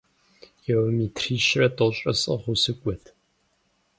Километрищэрэ 0.63 1.67
тӏощӏрэ 1.75 2.13
сӏыгъыу 2.21 2.57
сыкӏуэт. 2.61 3.03